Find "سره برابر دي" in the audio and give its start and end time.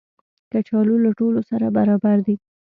1.49-2.35